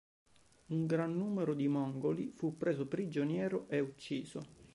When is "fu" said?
2.35-2.57